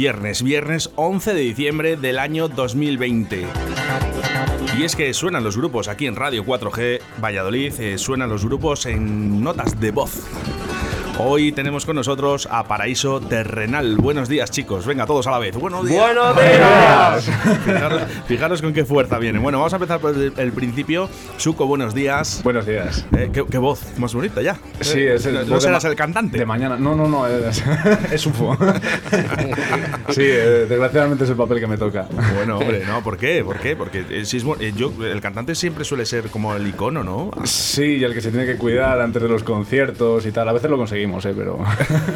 [0.00, 3.44] Viernes, viernes 11 de diciembre del año 2020.
[4.78, 8.86] Y es que suenan los grupos aquí en Radio 4G Valladolid, eh, suenan los grupos
[8.86, 10.26] en notas de voz.
[11.22, 13.96] Hoy tenemos con nosotros a Paraíso Terrenal.
[13.96, 14.86] Buenos días, chicos.
[14.86, 15.54] Venga, todos a la vez.
[15.54, 16.02] Buenos días.
[16.02, 17.30] ¡Buenos días!
[17.64, 19.38] Fijaros, fijaros con qué fuerza viene.
[19.38, 21.10] Bueno, vamos a empezar por el, el principio.
[21.36, 22.40] Suco, buenos días.
[22.42, 23.04] Buenos días.
[23.16, 24.56] Eh, ¿qué, qué voz más bonita ya.
[24.80, 25.34] Sí, Eh, es el.
[25.34, 26.38] ¿No voz de serás el cantante?
[26.38, 26.76] De mañana.
[26.78, 27.26] No, no, no.
[27.26, 27.62] Es,
[28.12, 28.56] es UFO.
[30.08, 32.08] sí, eh, desgraciadamente es el papel que me toca.
[32.34, 33.44] Bueno, hombre, no, ¿por qué?
[33.44, 33.76] ¿Por qué?
[33.76, 37.30] Porque eh, sí es eh, yo, el cantante siempre suele ser como el icono, ¿no?
[37.44, 40.48] Sí, y el que se tiene que cuidar antes de los conciertos y tal.
[40.48, 41.34] A veces lo conseguimos, ¿eh?
[41.36, 41.58] Pero.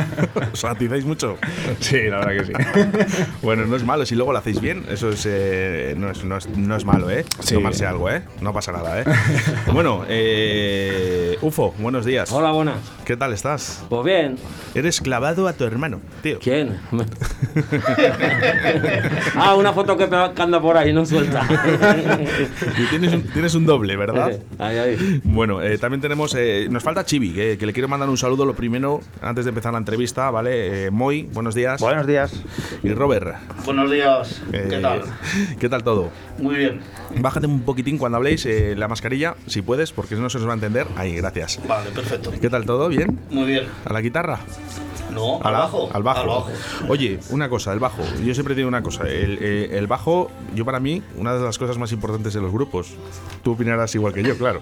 [0.53, 1.37] ¿Os atizáis mucho?
[1.81, 2.53] sí, la verdad que sí.
[3.43, 6.37] Bueno, no es malo, si luego lo hacéis bien, eso es, eh, no, es, no,
[6.37, 7.25] es, no es malo, ¿eh?
[7.41, 7.55] Sí.
[7.55, 8.23] Tomarse algo, ¿eh?
[8.41, 9.05] No pasa nada, ¿eh?
[9.73, 12.31] bueno, eh, Ufo, buenos días.
[12.33, 12.77] Hola, buenas.
[13.05, 13.85] ¿Qué tal estás?
[13.89, 14.37] Pues bien.
[14.75, 16.39] Eres clavado a tu hermano, tío.
[16.41, 16.79] ¿Quién?
[19.35, 21.47] ah, una foto que, que anda por ahí, no suelta.
[22.79, 24.39] Y tienes un, tienes un doble, ¿verdad?
[24.59, 25.21] ahí, ahí.
[25.25, 26.35] Bueno, eh, también tenemos.
[26.37, 28.84] eh, nos falta Chivi, que, que le quiero mandar un saludo lo primero,
[29.23, 30.87] antes de empezar la entrevista, ¿vale?
[30.87, 31.81] Eh, Moy, buenos días.
[31.81, 32.33] Buenos días.
[32.83, 33.37] Y Robert.
[33.65, 35.03] Buenos días, eh, ¿qué tal?
[35.59, 36.11] ¿Qué tal todo?
[36.39, 36.81] Muy bien.
[37.19, 40.53] Bájate un poquitín cuando habléis eh, la mascarilla, si puedes, porque no se nos va
[40.53, 40.87] a entender.
[40.97, 41.61] Ahí, gracias.
[41.67, 42.33] Vale, perfecto.
[42.41, 42.89] ¿Qué tal todo?
[42.89, 43.19] ¿Bien?
[43.31, 43.65] Muy bien.
[43.85, 44.41] ¿A la guitarra?
[45.15, 45.91] No, ¿A al bajo.
[45.93, 46.21] Al bajo.
[46.21, 46.51] Al bajo.
[46.89, 48.03] Oye, una cosa, el bajo.
[48.25, 49.05] Yo siempre digo una cosa.
[49.05, 52.53] El, eh, el bajo, yo para mí, una de las cosas más importantes de los
[52.53, 52.95] grupos.
[53.43, 54.61] Tú opinarás igual que yo, claro.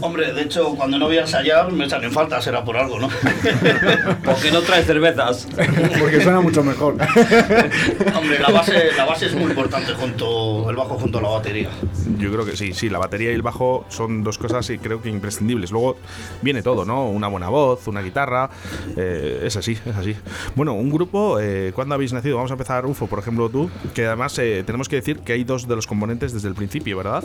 [0.00, 2.98] Hombre, de hecho, cuando no voy a ensayar me echan en falta, será por algo,
[2.98, 3.08] ¿no?
[4.24, 5.46] ¿Por qué no traes cervezas?
[5.98, 6.94] Porque suena mucho mejor.
[8.16, 11.70] Hombre, la base, la base es muy importante junto el bajo junto a la batería.
[12.18, 15.00] Yo creo que sí, sí, la batería y el bajo son dos cosas y creo
[15.00, 15.70] que imprescindibles.
[15.70, 15.96] Luego
[16.42, 17.08] viene todo, ¿no?
[17.08, 18.50] Una buena voz, una guitarra,
[18.96, 20.16] eh, es así, es así.
[20.54, 22.36] Bueno, un grupo, eh, ¿cuándo habéis nacido?
[22.36, 25.44] Vamos a empezar, Ufo, por ejemplo, tú, que además eh, tenemos que decir que hay
[25.44, 27.22] dos de los componentes desde el principio, ¿verdad?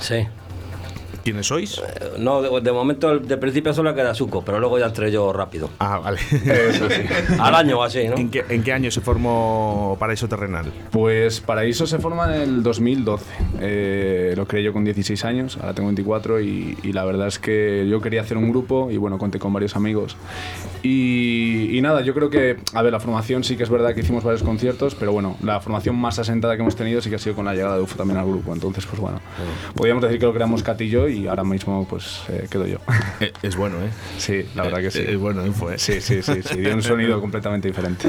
[0.00, 0.26] Sí.
[1.24, 1.78] ¿Quiénes sois?
[1.78, 5.32] Eh, No, de, de momento, de principio solo queda Suco, pero luego ya entré yo
[5.32, 5.70] rápido.
[5.78, 6.18] Ah, vale.
[6.30, 7.02] Eso sí.
[7.40, 8.16] Al año o así, ¿no?
[8.16, 10.66] ¿En qué, en qué año se formó Paraíso Terrenal?
[10.90, 13.24] Pues Paraíso se forma en el 2012.
[13.60, 17.38] Eh, lo creé yo con 16 años, ahora tengo 24 y, y la verdad es
[17.38, 20.16] que yo quería hacer un grupo y bueno, conté con varios amigos.
[20.82, 24.00] Y, y nada, yo creo que, a ver, la formación sí que es verdad que
[24.00, 27.18] hicimos varios conciertos, pero bueno, la formación más asentada que hemos tenido sí que ha
[27.20, 28.52] sido con la llegada de UFO también al grupo.
[28.52, 29.20] Entonces, pues bueno,
[29.74, 32.78] podríamos decir que lo creamos Cat y yo y ahora mismo pues eh, quedo yo.
[33.20, 33.90] Eh, es bueno, ¿eh?
[34.18, 35.00] sí, la verdad que sí.
[35.06, 35.52] Es bueno, ¿eh?
[35.78, 38.08] Sí, sí, sí, sí, dio un sonido completamente diferente.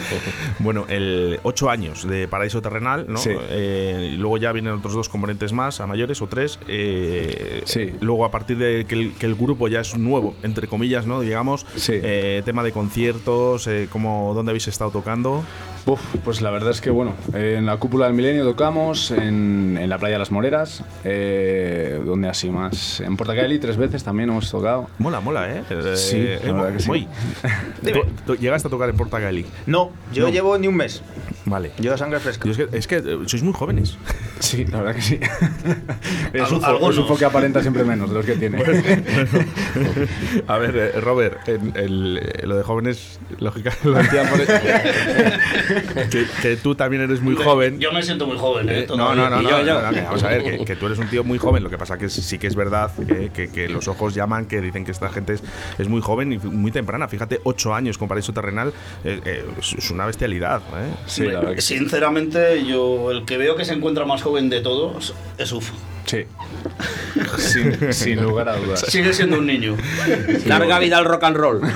[0.60, 3.18] Bueno, el 8 años de Paraíso Terrenal, ¿no?
[3.18, 3.32] Sí.
[3.50, 6.60] Eh, luego ya vienen otros dos componentes más, a mayores o tres.
[6.68, 7.94] eh, Sí.
[8.02, 11.22] Luego, a partir de que el, que el grupo ya es nuevo, entre comillas, ¿no?
[11.22, 11.94] Digamos, Sí.
[11.96, 15.44] eh, tema de conciertos, eh, como, ¿dónde habéis estado tocando?
[15.86, 19.90] Uf, pues la verdad es que bueno, en la cúpula del milenio tocamos, en, en
[19.90, 23.02] la playa de las Moreras, eh, donde así más.
[23.02, 24.90] En Portacali tres veces también hemos tocado.
[24.98, 25.64] Mola, mola, ¿eh?
[25.70, 26.88] Eh, Sí, la eh, verdad que sí.
[26.88, 27.08] muy.
[27.82, 28.00] Dime.
[28.26, 29.46] Tú- tú llegaste a tocar en Portagalli.
[29.66, 30.32] No, yo No.
[30.32, 31.02] llevo ni un mes.
[31.46, 31.74] Vale.
[31.78, 32.46] Yo sangre fresca.
[32.46, 33.98] Yo es que, es que, eh, sois muy jóvenes.
[34.44, 35.20] Sí, la verdad que sí.
[36.34, 38.62] es, es UFO que aparenta siempre menos de los que tiene.
[40.48, 44.42] A ver, eh, Robert, en el- lo de jóvenes, lógica, lo decía por
[46.12, 47.80] que, que tú también eres muy joven.
[47.80, 48.80] Yo me siento muy joven, ¿eh?
[48.82, 49.82] Eh, no, no, no, no, yo, no, yo.
[49.82, 51.78] no, que vamos a ver, que, que tú eres un tío muy joven, lo que
[51.78, 54.92] pasa que sí que es verdad que, que- que los ojos llaman, que dicen que
[54.92, 55.44] esta gente es,
[55.78, 58.74] es muy joven y muy temprana, fíjate, ocho años con Paraíso Terrenal,
[59.04, 60.94] eh, eh, es, una bestialidad, ¿eh?
[61.06, 61.26] Sí.
[61.58, 65.74] Sinceramente, yo el que veo que se encuentra más joven de todos es UFO.
[66.06, 66.26] Sí.
[67.38, 68.82] Sin, sin lugar a dudas.
[68.88, 69.76] Sigue siendo un niño.
[70.46, 71.62] Larga vida al rock and roll.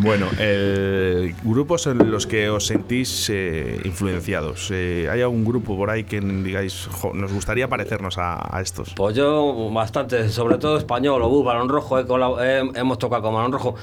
[0.00, 5.90] Bueno, eh, grupos en los que os sentís eh, influenciados, eh, ¿hay algún grupo por
[5.90, 8.92] ahí que digáis, "Jo, nos gustaría parecernos a, a estos?
[8.94, 13.74] Pues yo bastante, sobre todo español, o Balón Rojo, he- hemos tocado con Balón Rojo.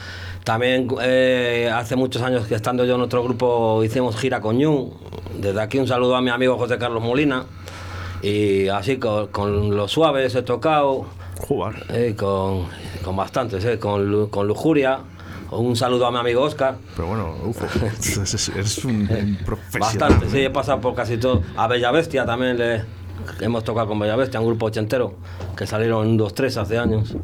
[0.46, 4.92] También eh, hace muchos años que estando yo en otro grupo hicimos gira con Ñu.
[5.38, 7.44] Desde aquí un saludo a mi amigo José Carlos Molina.
[8.22, 11.06] Y así con, con los suaves he tocado,
[11.48, 11.76] Jugar.
[11.90, 12.66] eh, con,
[13.04, 15.00] con bastantes, eh, con, con Lujuria.
[15.52, 16.76] Un saludo a mi amigo Oscar.
[16.96, 17.66] Pero bueno, ufo,
[18.56, 19.80] eres un, un profesional.
[19.80, 21.44] Bastante, sí, he pasado por casi todo.
[21.56, 22.84] A Bella Bestia también le
[23.42, 25.14] hemos tocado con Bella Bestia, un grupo ochentero
[25.56, 27.16] que salieron un 2-3 hace años.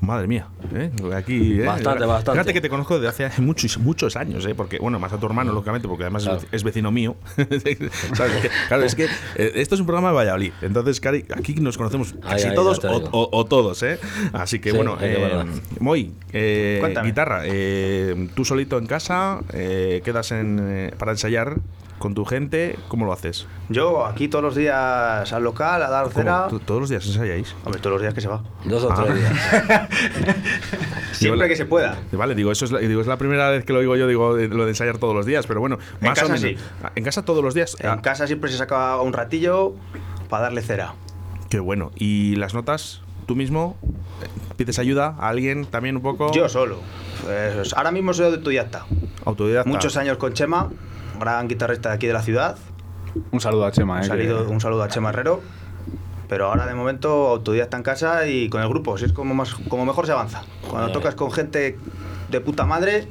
[0.00, 0.46] Madre mía.
[0.74, 0.90] ¿Eh?
[1.14, 1.64] Aquí, ¿eh?
[1.64, 2.32] Bastante, bastante.
[2.32, 4.54] Fíjate que te conozco desde hace muchos, muchos años, ¿eh?
[4.54, 6.44] Porque, bueno, más a tu hermano, lógicamente, porque además es Claro.
[6.52, 7.16] es vecino mío.
[8.14, 8.42] ¿Sabes?
[8.42, 9.04] Que, claro, es que
[9.36, 10.52] eh, esto es un programa de Valladolid.
[10.62, 13.82] Entonces, cari- aquí nos conocemos Ahí, casi ahí, todos ya te o, o- o todos,
[13.82, 13.98] ¿eh?
[14.32, 15.44] Así que, Sí, bueno, eh.
[15.80, 21.56] Moy, eh, guitarra, eh, tú solito en casa, eh, quedas en, eh, para ensayar
[21.98, 23.46] con tu gente, ¿cómo lo haces?
[23.70, 26.48] Yo aquí todos los días al local, a dar cera.
[26.50, 27.54] ¿Tú- ¿Todos los días ensayáis?
[27.64, 28.42] Hombre, todos los días que se va.
[28.64, 29.04] Dos o Ah.
[29.04, 29.32] tres días.
[31.12, 31.98] Siempre que se pueda.
[32.12, 34.34] Vale, digo, eso es la, digo, es la primera vez que lo digo yo, digo,
[34.34, 36.40] de- lo de ensayar todos los días, pero bueno, En más o casa menos.
[36.60, 36.66] sí.
[36.94, 37.76] En casa todos los días.
[37.80, 39.74] En Ah, casa siempre se saca un ratillo
[40.28, 40.94] para darle cera.
[41.50, 41.90] Qué bueno.
[41.96, 43.02] ¿Y las notas?
[43.26, 43.76] ¿Tú mismo?
[44.56, 46.30] ¿Pides ayuda a alguien también un poco?
[46.32, 46.78] Yo solo.
[47.24, 48.86] Pues, ahora mismo soy autodidacta.
[49.24, 49.68] Autodidacta.
[49.70, 50.70] Muchos años con Chema,
[51.18, 52.56] gran guitarrista de aquí de la ciudad.
[53.30, 55.40] Un saludo a Chema, Un, eh, salido- que- un saludo a Chema Herrero.
[56.28, 59.54] Pero ahora de momento autodidacta en casa y con el grupo, si es como, más,
[59.68, 60.42] como mejor se avanza.
[60.68, 61.78] Cuando tocas con gente
[62.30, 63.06] de puta madre,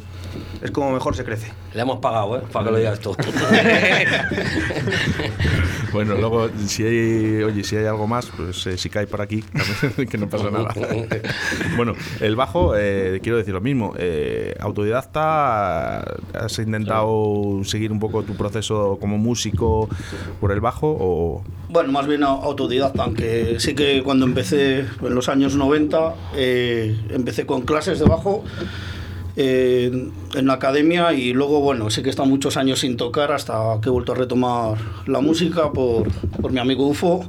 [0.61, 1.53] es como mejor se crece.
[1.73, 2.41] Le hemos pagado, ¿eh?
[2.51, 3.15] Para que lo digas tú.
[5.93, 9.43] Bueno, luego, si hay, oye, si hay algo más, pues eh, si cae por aquí,
[10.09, 10.73] que no pasa nada.
[11.77, 13.93] bueno, el bajo, eh, quiero decir lo mismo.
[13.97, 15.99] eh, autodidacta,
[16.33, 19.87] ¿has intentado seguir un poco tu proceso como músico
[20.41, 21.43] por el bajo o...?
[21.69, 26.95] Bueno, más bien au- autodidacta, aunque sí que cuando empecé en los años 90, eh,
[27.09, 28.43] empecé con clases de bajo
[29.35, 33.31] eh, en la academia y luego, bueno, sí que he estado muchos años sin tocar
[33.31, 34.77] hasta que he vuelto a retomar
[35.07, 36.07] la música por,
[36.41, 37.25] por mi amigo UFO,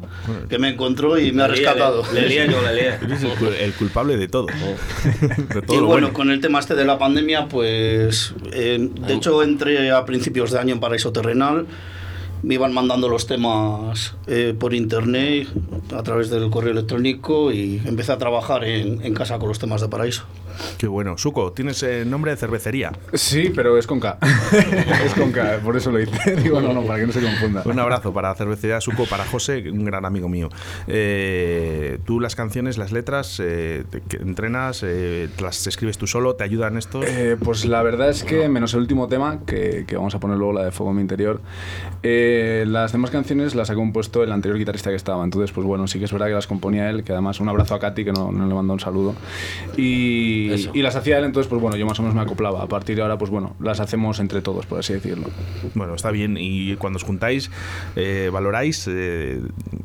[0.49, 2.03] que me encontró y me ha Le lié, rescatado.
[2.13, 2.89] Le, le lié yo, le lié.
[3.03, 4.47] Eres el, el culpable de todo.
[5.55, 9.15] De todo Y lo bueno, con el tema este de la pandemia, pues eh, de
[9.15, 11.67] hecho entré a principios de año en Paraíso Terrenal,
[12.43, 15.49] me iban mandando los temas eh, por internet
[15.97, 19.81] a través del correo electrónico y empecé a trabajar en, en casa con los temas
[19.81, 20.25] de Paraíso.
[20.79, 21.17] Qué bueno.
[21.19, 22.93] Suco, tienes eh, nombre de cervecería.
[23.13, 24.19] Sí, pero es con K.
[25.05, 26.37] es con K, por eso lo hice.
[26.43, 27.63] Digo, no, no, para que no se confunda.
[27.65, 30.49] Un abrazo para Cervecería Suco, para José, un gran amigo mío.
[30.87, 36.35] Eh, tú las canciones, las letras, eh, te- entrenas, eh, te las escribes tú solo,
[36.35, 37.05] te ayudan estos.
[37.43, 40.53] Pues la verdad es que, menos el último tema, que, que vamos a poner luego,
[40.53, 41.41] la de Fuego en mi interior,
[42.03, 45.25] las demás canciones las ha compuesto el anterior guitarrista que estaba.
[45.25, 47.75] Entonces, pues bueno, sí que es verdad que las componía él, que además un abrazo
[47.75, 49.15] a Katy, que no, no le manda un saludo.
[49.77, 52.63] Y, Y las hacía él, entonces, pues bueno, yo más o menos me acoplaba.
[52.63, 55.29] A partir de ahora, pues bueno, las hacemos entre todos, por así decirlo.
[55.75, 56.37] Bueno, está bien.
[56.39, 57.51] Y cuando os juntáis,
[57.97, 59.41] eh, valoráis eh,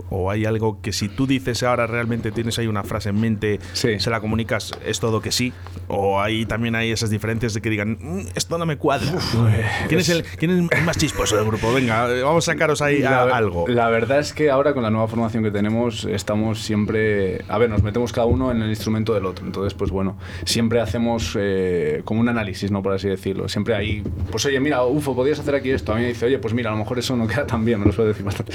[0.09, 3.59] o hay algo que si tú dices ahora realmente tienes ahí una frase en mente,
[3.73, 3.99] Sí.
[3.99, 5.53] se la comunicas, es todo que sí.
[5.87, 9.11] O ahí también hay esas diferencias de que digan, "Mm, esto no me cuadra.
[9.87, 11.73] ¿Quién, es el, ¿Quién es el más chisposo del grupo?
[11.73, 13.67] Venga, vamos a sacaros ahí a- La- algo.
[13.67, 17.69] La verdad es que ahora con la nueva formación que tenemos estamos siempre, a ver,
[17.69, 19.45] nos metemos cada uno en el instrumento del otro.
[19.45, 20.17] Entonces, pues bueno,
[20.49, 22.81] siempre hacemos eh, como un análisis, ¿no?
[22.81, 23.47] Por así decirlo.
[23.47, 25.91] Siempre ahí, pues oye, mira, UFO, podías hacer aquí esto.
[25.93, 27.79] A mí me dice, oye, pues mira, a lo mejor eso no queda tan bien,
[27.79, 28.53] me lo suele decir bastante.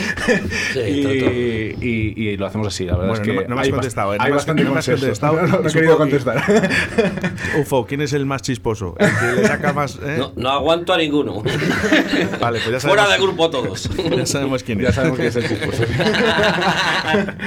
[0.72, 0.80] Sí,
[1.80, 3.62] y, y- y lo hacemos así, la verdad Bueno, es que no me- no me
[3.62, 4.18] has contestado, ¿eh?
[4.18, 5.00] No hay me has- bastante no me has consenso.
[5.06, 5.42] contestado.
[5.42, 6.42] No, no, no he querido contestar.
[7.60, 8.94] Ufo, ¿quién es el más chisposo?
[8.98, 9.96] El que le saca más.
[10.02, 10.16] eh?
[10.18, 11.42] No, no aguanto a ninguno.
[12.40, 13.88] Vale, pues ya sabemos, Fuera del grupo todos.
[14.16, 14.86] Ya sabemos quién es.
[14.86, 15.84] ya sabemos que es el chisposo.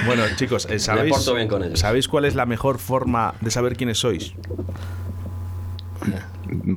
[0.05, 1.75] Bueno, chicos, eh, ¿sabéis, bien con.
[1.77, 4.33] ¿sabéis cuál es la mejor forma de saber quiénes sois?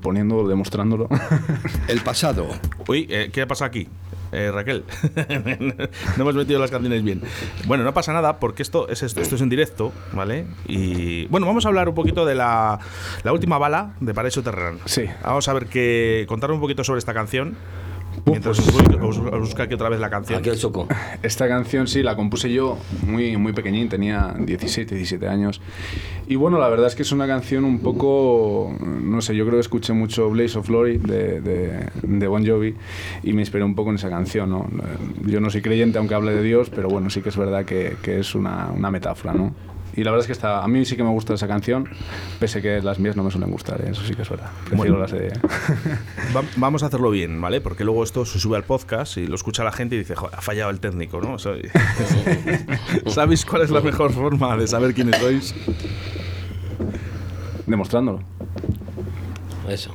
[0.03, 1.09] Poniéndolo, demostrándolo.
[1.89, 2.49] El pasado.
[2.89, 3.89] Uy, eh, ¿qué ha pasado aquí?
[4.33, 4.85] Eh, Raquel,
[6.17, 7.21] no hemos metido las canciones bien.
[7.67, 10.47] Bueno, no pasa nada porque esto es, esto, esto es en directo, ¿vale?
[10.69, 12.79] Y bueno, vamos a hablar un poquito de la,
[13.25, 14.79] la última bala de Paraíso Terrenal.
[14.85, 15.07] Sí.
[15.25, 17.57] Vamos a ver que contar un poquito sobre esta canción.
[18.27, 20.39] Mientras os, voy- os- os busco aquí otra vez la canción.
[20.39, 20.87] Aquí el choco.
[21.23, 25.61] Esta canción sí, la compuse yo muy, muy pequeñín, tenía 17, 17 años.
[26.29, 29.57] Y bueno, la verdad es que es una canción un poco, no sé, yo creo
[29.57, 32.75] que escuché mucho Blaze of Glory de, de, de Bon Jovi
[33.25, 34.69] y me inspiré un poco en esa canción, ¿no?
[35.27, 37.97] Yo no soy creyente aunque hable de Dios, pero bueno, sí que es verdad que,
[38.03, 39.53] que es una, una metáfora, ¿no?
[39.97, 41.89] Y la verdad es que está, a mí sí que me gusta esa canción,
[42.39, 43.91] pese que las mías no me suelen gustar, ¿eh?
[43.91, 44.51] eso sí que es verdad.
[44.73, 44.99] Bueno.
[44.99, 45.29] las de...
[46.37, 47.61] Va- vamos a hacerlo bien, ¿vale?
[47.61, 50.37] Porque luego esto se sube al podcast y lo escucha la gente y dice, "Joder,
[50.37, 51.35] ha fallado el técnico, ¿no?
[51.35, 51.53] O sea,
[53.07, 55.55] ¿Sabéis cuál es la mejor forma de saber quiénes sois?
[57.67, 58.21] Demostrándolo.
[59.69, 59.93] Eso.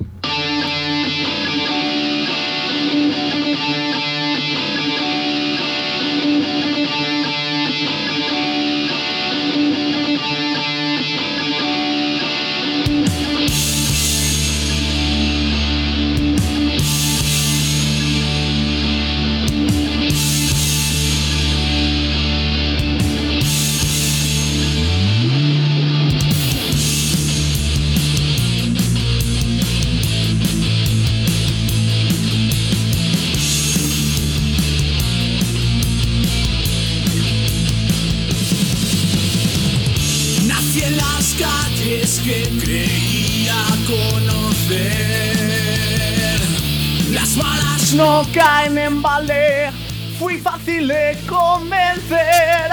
[48.36, 49.72] Caen en balde,
[50.20, 52.70] fui fácil de convencer.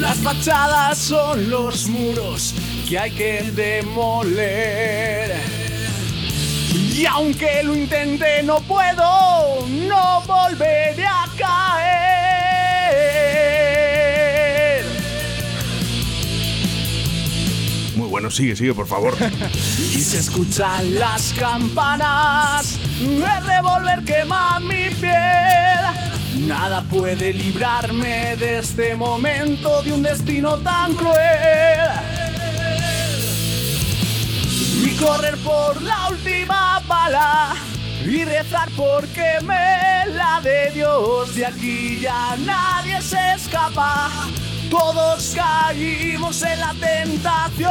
[0.00, 2.52] Las fachadas son los muros
[2.88, 5.36] que hay que demoler.
[6.74, 12.02] Y aunque lo intente no puedo, no volveré a caer.
[17.94, 19.16] Muy bueno, sigue, sigue, por favor.
[19.78, 26.46] Y se escuchan las campanas, el revólver quema mi piel.
[26.46, 31.90] Nada puede librarme de este momento de un destino tan cruel.
[34.84, 37.54] Y correr por la última bala
[38.04, 41.34] y rezar porque me la de Dios.
[41.34, 44.10] De aquí ya nadie se escapa,
[44.70, 47.70] todos caímos en la tentación.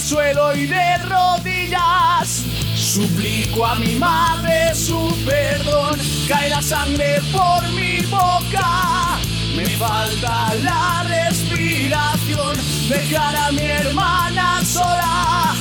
[0.00, 2.42] Suelo y de rodillas,
[2.74, 5.96] suplico a mi madre su perdón.
[6.26, 9.18] Cae la sangre por mi boca,
[9.54, 12.56] me falta la respiración.
[12.88, 15.54] Dejar a mi hermana sola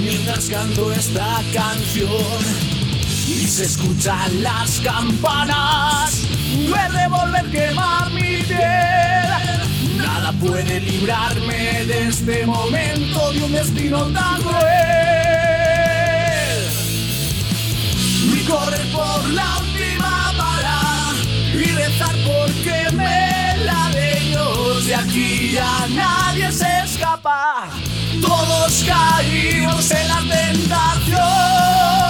[0.00, 2.42] mientras canto esta canción
[3.28, 6.22] y se escuchan las campanas.
[6.52, 9.45] El revólver quema mi piel.
[10.32, 14.64] Puede librarme de este momento de un destino tan cruel.
[18.34, 21.14] Y correr por la última bala
[21.54, 24.86] y rezar porque me la de Dios.
[24.86, 27.68] De aquí ya nadie se escapa.
[28.20, 32.05] Todos caímos en la tentación.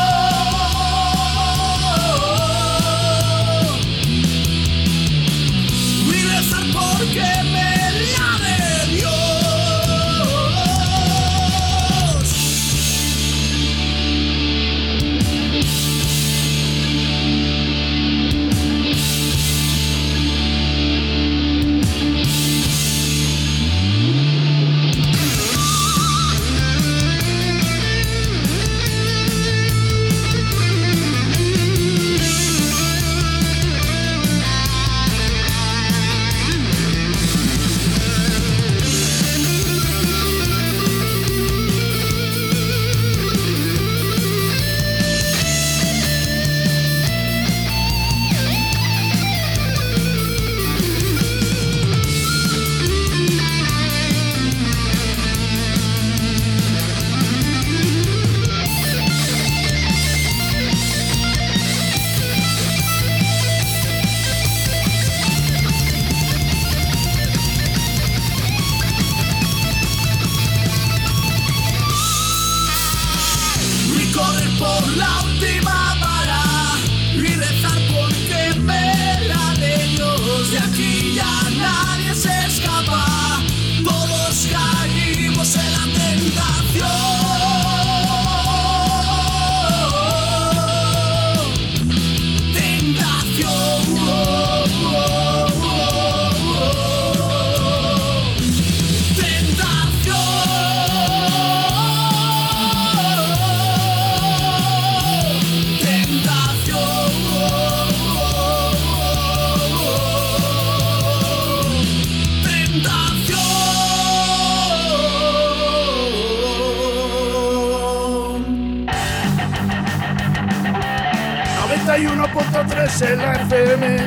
[122.96, 123.98] 91.3 en la FM.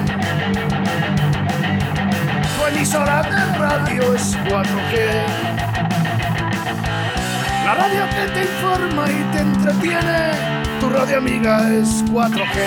[2.55, 4.93] Tu emisora de radio es 4G.
[7.65, 10.31] La radio que te informa y te entretiene.
[10.79, 12.57] Tu radio amiga es 4G.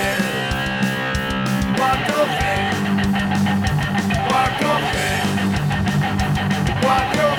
[1.75, 2.39] 4G.
[4.29, 4.95] 4G.
[6.81, 7.32] 4G.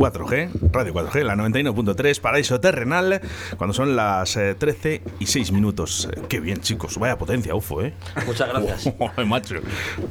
[0.00, 3.20] 4G, Radio 4G, la 91.3, Paraíso Terrenal,
[3.58, 6.08] cuando son las eh, 13 y 6 minutos.
[6.12, 7.94] Eh, qué bien, chicos, vaya potencia, UFO, ¿eh?
[8.26, 8.92] Muchas gracias.
[9.16, 9.54] Ay, macho,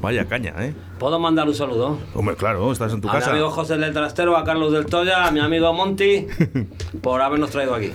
[0.02, 0.74] vaya caña, ¿eh?
[1.00, 1.98] ¿Puedo mandar un saludo?
[2.14, 3.28] Hombre, claro, estás en tu a casa.
[3.32, 6.28] mi amigo José del Trastero, a Carlos del Toya, a mi amigo Monty,
[7.02, 7.92] por habernos traído aquí.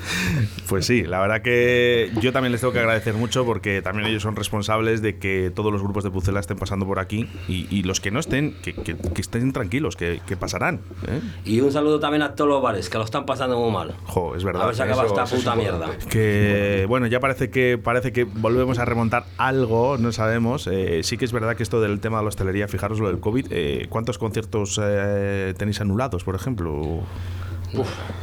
[0.68, 4.22] Pues sí, la verdad que yo también les tengo que agradecer mucho porque también ellos
[4.22, 7.82] son responsables de que todos los grupos de Pucela estén pasando por aquí y, y
[7.84, 10.80] los que no estén, que, que- que estén tranquilos, que, que pasarán.
[11.06, 11.20] ¿eh?
[11.44, 13.94] Y un saludo también a todos los bares, que lo están pasando muy mal.
[14.06, 14.62] Jo, es verdad.
[14.62, 15.90] A ver si acaba esta puta mierda.
[16.10, 21.16] que bueno ya parece que parece que volvemos a remontar algo no sabemos Eh, sí
[21.16, 23.86] que es verdad que esto del tema de la hostelería fijaros lo del covid eh,
[23.88, 27.00] cuántos conciertos eh, tenéis anulados por ejemplo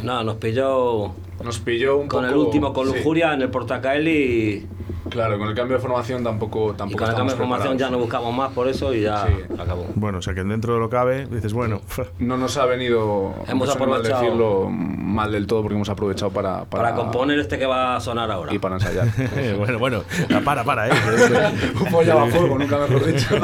[0.04, 1.13] No, nos pilló
[1.44, 2.96] Nos pilló un con el último con sí.
[2.96, 4.67] lujuria en el Portacaeli y,
[5.12, 7.89] Claro, con el cambio de formación tampoco y tampoco con el cambio de formación ya
[7.91, 9.34] no buscamos más por eso y ya Sí.
[9.60, 9.86] acabó.
[9.95, 11.82] bueno o sea que dentro de lo cabe dices bueno
[12.19, 15.89] No nos ha venido Hemos no sé mal aprovechado- decirlo mal del todo porque hemos
[15.89, 18.54] aprovechado para Para, componer este que va a sonar ahora.
[18.54, 19.08] y para ensayar.
[19.58, 20.04] bueno bueno
[20.43, 20.91] para para eh
[21.80, 23.38] un follaba fuego, nunca mejor dicho.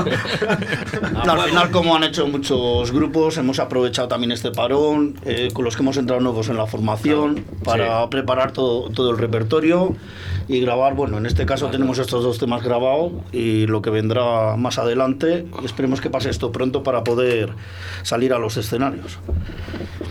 [1.25, 5.65] No, al final, como han hecho muchos grupos, hemos aprovechado también este parón, eh, con
[5.65, 9.95] los que hemos entrado nuevos en la formación, para preparar todo, todo el repertorio
[10.47, 10.93] y grabar.
[10.95, 15.46] Bueno, en este caso tenemos estos dos temas grabados y lo que vendrá más adelante.
[15.63, 17.50] Esperemos que pase esto pronto para poder
[18.04, 19.20] salir a los escenarios.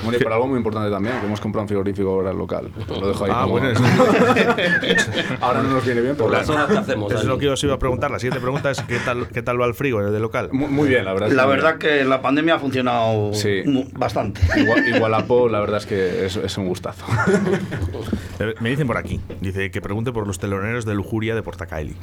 [0.03, 2.71] Bueno, y para algo muy importante también, que hemos comprado un frigorífico ahora al local.
[2.89, 3.71] Lo dejo ahí ah como- bueno
[4.83, 7.11] es, Ahora no nos viene bien, pero Por las horas que hacemos.
[7.13, 9.43] eso es lo que os iba a preguntar la siguiente pregunta es qué tal qué
[9.43, 11.31] tal va el frigo del local Muy, muy bien, la verdad.
[11.31, 13.63] La verdad que la pandemia ha funcionado Sí.
[13.95, 14.41] bastante.
[14.57, 17.05] Igual, igual a Po, la verdad es que es, es un gustazo.
[18.61, 21.95] Me dicen por aquí dice que pregunte por los teloneros de lujuria de Portacaeli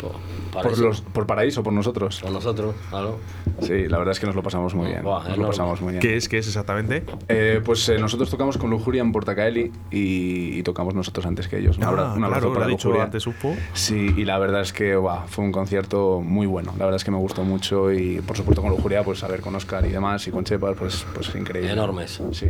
[0.00, 0.82] Por, por, paraíso.
[0.84, 2.20] los, por Paraíso, por nosotros.
[2.20, 3.18] Por nosotros, claro.
[3.60, 5.02] Sí, la verdad es que nos lo pasamos muy bien.
[5.02, 6.00] Buah, nos lo pasamos muy bien.
[6.00, 10.56] qué es qué es exactamente Eh, pues eh, nosotros tocamos con Lujuria en Portacaeli y,
[10.58, 11.76] y tocamos nosotros antes que ellos.
[11.82, 13.04] Ah, un abrazo claro, lo para ha dicho Lujuria.
[13.06, 16.72] antes UFO Sí, y la verdad es que buah, fue un concierto muy bueno.
[16.78, 19.40] La verdad es que me gustó mucho y por supuesto con Lujuria, pues a ver
[19.40, 21.72] con Oscar y demás y con Chepas, pues, pues increíble.
[21.72, 22.22] Enormes.
[22.30, 22.46] Sí.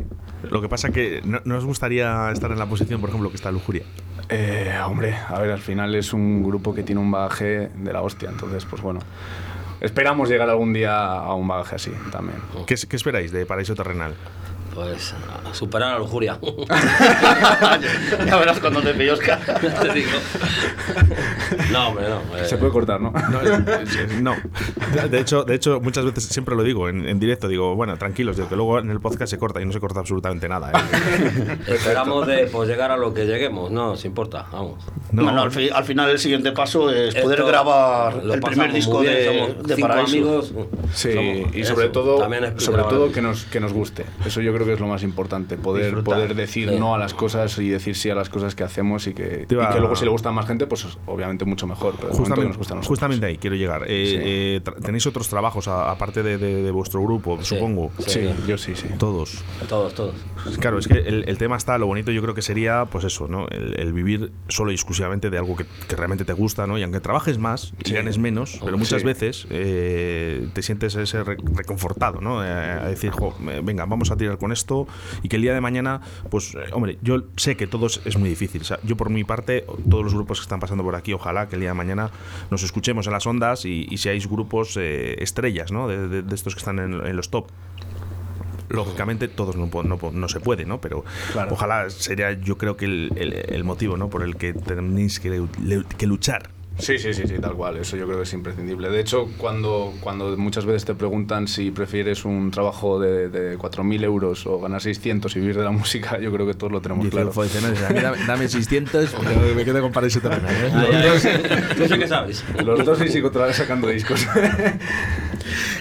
[0.51, 3.37] Lo que pasa que no, no os gustaría estar en la posición, por ejemplo, que
[3.37, 3.85] está Lujuria.
[4.31, 8.03] Eh, hombre, a ver, al final es un grupo que tiene un bagaje de la
[8.03, 9.01] hostia, entonces pues bueno.
[9.81, 12.39] Esperamos llegar algún día a un bagaje así también.
[12.67, 14.13] ¿Qué, es- qué esperáis de Paraíso Terrenal?
[14.79, 16.39] Pues a superar la lujuria.
[18.27, 19.41] ya verás cuando te pillo, Oscar.
[19.61, 20.11] Ya te digo.
[21.73, 22.21] No, hombre, no.
[22.37, 23.11] eh, Se puede cortar, ¿no?
[23.11, 24.37] No, es- no.
[25.11, 28.37] De hecho, de hecho, muchas veces siempre lo digo en, en directo, digo, bueno, tranquilos,
[28.37, 30.71] digo, que luego en el podcast se corta y no se corta absolutamente nada.
[30.71, 31.59] ¿eh?
[31.67, 34.85] Esperamos de pues, llegar a lo que lleguemos, no nos importa, vamos.
[35.11, 35.23] No.
[35.25, 39.01] Bueno, al, fi- al final el siguiente paso es poder Esto grabar el primer disco
[39.01, 40.13] bien, de, de Paraíso.
[40.17, 40.53] amigos.
[40.93, 44.05] Sí, somos- y eso, sobre todo, también es sobre todo que nos, que nos guste.
[44.27, 46.15] Eso yo creo que es lo más importante, poder, Disfrutar.
[46.15, 46.77] poder decir Sí.
[46.79, 49.47] no a las cosas y decir sí a las cosas que hacemos y que, y
[49.47, 51.95] que luego si le gusta a más gente, pues obviamente mucho mejor.
[51.99, 52.89] Pero Justamente, nos gusta a nosotros.
[52.89, 53.85] justamente ahí quiero llegar.
[53.87, 54.17] Eh, Sí.
[54.21, 57.55] eh, ¿Tenéis otros trabajos aparte de, de- de vuestro grupo, Sí.
[57.55, 57.91] supongo?
[58.07, 58.89] Sí, yo sí, sí.
[58.99, 59.43] Todos.
[59.69, 60.15] Todos, todos.
[60.61, 63.27] Claro, es que el, el tema está, lo bonito yo creo que sería, pues eso,
[63.27, 63.47] ¿no?
[63.49, 66.77] El, el vivir solo y exclusivamente de algo que, que realmente te gusta, ¿no?
[66.79, 67.95] Y aunque trabajes más y Sí.
[67.95, 69.07] ganes menos, pero muchas Sí.
[69.07, 72.45] veces eh, te sientes ese re- reconfortado, ¿no?
[72.45, 74.87] Eh, a decir, jo, venga, vamos a tirar con esto
[75.23, 78.29] y que el día de mañana, pues, eh, hombre, yo sé que todos es muy
[78.29, 78.63] difícil.
[78.63, 81.49] O sea, yo por mi parte, todos los grupos que están pasando por aquí, ojalá
[81.49, 82.11] que el día de mañana
[82.51, 85.89] nos escuchemos en las ondas y, y seáis grupos eh, estrellas, ¿no?
[85.89, 87.47] De, de- de estos que están en, en los top
[88.69, 90.81] lógicamente todos no, no, no se puede, ¿no?
[90.81, 91.53] Pero Claro.
[91.53, 94.09] ojalá sería yo creo que el, el- el motivo, ¿no?
[94.11, 95.45] Por el que tenéis que,
[95.97, 96.51] que luchar.
[96.79, 97.77] Sí, sí, sí, sí, tal cual.
[97.79, 98.89] Eso yo creo que es imprescindible.
[98.89, 104.05] De hecho, cuando, cuando muchas veces te preguntan si prefieres un trabajo de, de 4.000
[104.05, 107.09] euros o ganar 600 y vivir de la música, yo creo que todos lo tenemos
[107.09, 107.33] claro.
[108.29, 110.55] dame, 600, pero me quedo con paraíso terrenal.
[111.77, 112.45] Tú sí que sabes.
[112.65, 114.25] Los dos y sigo otra vez sacando discos.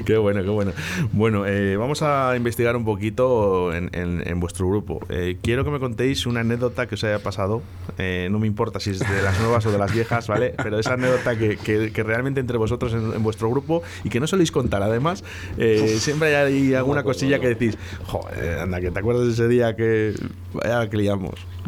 [0.07, 0.71] qué bueno, qué bueno.
[1.11, 5.01] Bueno, eh, vamos a investigar un poquito en, en- en vuestro grupo.
[5.09, 7.61] Eh, quiero que me contéis una anécdota que os haya pasado.
[7.97, 10.53] Eh, no me importa si es de las nuevas o de las viejas, ¿vale?
[10.63, 14.19] Pero esa anécdota que, que- que realmente entre vosotros en, en vuestro grupo y que
[14.21, 15.23] no soléis contar, además,
[15.57, 19.75] eh, siempre hay alguna cosilla que decís, joder, anda, que te acuerdas de ese día
[19.75, 20.13] que.
[20.53, 21.35] Vaya que liamos.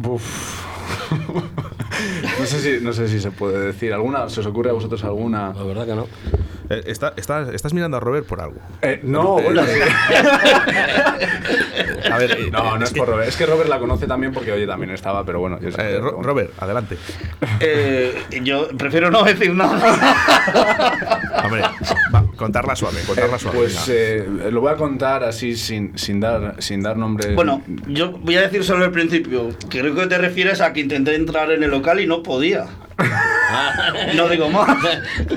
[2.40, 3.92] no, sé si, no sé si se puede decir.
[3.92, 4.28] ¿Alguna?
[4.28, 5.52] ¿Se os ocurre a vosotros alguna?
[5.52, 6.06] La verdad que no.
[6.70, 8.60] Eh, está- está- estás mirando a Robert por algo.
[8.82, 9.62] Eh, no, bueno,
[12.12, 13.28] A ver, eh, no, no es por Robert.
[13.28, 15.58] Es que Robert la conoce también porque oye también estaba, pero bueno.
[15.60, 16.96] Yo Eh, Ro- Robert, adelante.
[17.60, 20.94] Eh, yo prefiero no decir nada.
[21.44, 21.62] Hombre,
[22.14, 23.58] va, contarla suave, contarla suave.
[23.58, 27.34] Pues eh, lo voy a contar así sin, sin dar sin dar nombres.
[27.34, 29.50] Bueno, yo voy a decir solo el principio.
[29.68, 32.66] Creo que te refieres a que intenté entrar en el local y no podía.
[34.16, 34.76] No digo más.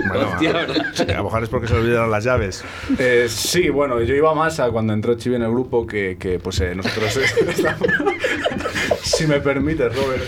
[0.10, 2.63] Bueno, Hostia, a, a lo mejor es porque se olvidaron las llaves.
[2.97, 6.39] Eh, sí, bueno, yo iba más a cuando entró Chibi en el grupo que, que,
[6.39, 7.88] pues eh, nosotros estamos-
[9.02, 10.23] si me permites, Robert,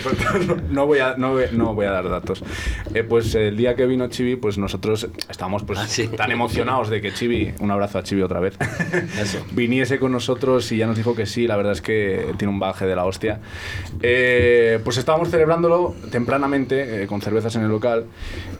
[0.46, 2.42] no, no voy a, no, voy- no voy a dar datos.
[2.94, 6.08] Eh, pues el día que vino Chibi, pues nosotros estábamos pues, Ah, sí.
[6.08, 8.56] tan emocionados de que Chibi, un abrazo a Chibi otra vez,
[9.20, 9.44] Eso.
[9.52, 12.58] viniese con nosotros y ya nos dijo que sí, la verdad es que tiene un
[12.60, 13.40] baje de la hostia.
[14.02, 18.06] Eh, pues estábamos celebrándolo tempranamente eh, con cervezas en el local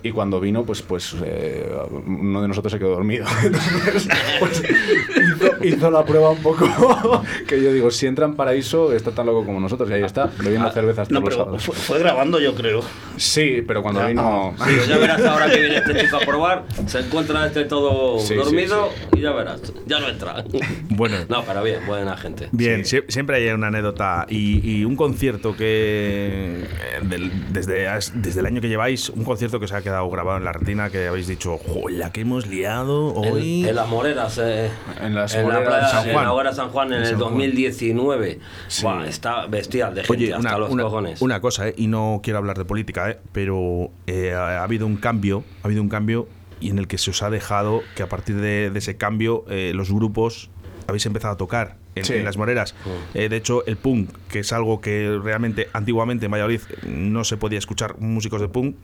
[0.02, 1.68] y cuando vino, pues, pues eh,
[2.07, 3.26] uno de nosotros se quedó dormido.
[3.44, 4.09] Entonces,
[4.40, 6.66] pues, hizo, hizo la prueba un poco
[7.48, 10.31] que yo digo, si entra en paraíso, está tan loco como nosotros y ahí está,
[10.42, 12.81] bebiendo cervezas No, todos los pero fue, fue grabando, yo creo.
[13.16, 14.55] Sí, pero cuando vino...
[14.59, 18.18] Sí, pues ya verás ahora que viene este chico a probar, se encuentra este todo
[18.18, 20.44] Sí, sí, dormido y ya verás, ya no entra.
[20.90, 21.16] Bueno.
[21.29, 22.48] No, pero bien, buena gente.
[22.52, 26.66] Bien, sie- siempre hay una anécdota y, y un concierto que eh,
[27.02, 30.45] del- desde, desde el año que lleváis, un concierto que se ha quedado grabado en
[30.45, 31.59] la retina que habéis dicho,
[31.90, 33.62] la que hemos liado hoy.
[33.64, 36.25] En, en las Moreras, eh, En las en la Moreras playa- de San en Juan.
[36.25, 37.31] la Hoguera San Juan en En el San Juan.
[37.33, 38.38] 2019.
[38.69, 38.83] Sí.
[38.83, 41.23] Buah, está bestial de gente, Oye, hasta una, los una- cojones.
[41.23, 44.87] una cosa, eh, y no quiero hablar de política, eh, pero eh, ha, ha habido
[44.87, 46.29] un cambio, ha habido un cambio
[46.61, 49.45] y en el que se os ha dejado que a partir de, de ese cambio
[49.49, 50.51] eh, los grupos
[50.87, 52.14] habéis empezado a tocar en, Sí.
[52.14, 52.75] en las moreras.
[53.14, 57.37] Eh, de hecho, el punk, que es algo que realmente antiguamente en Valladolid no se
[57.37, 58.77] podía escuchar músicos de punk,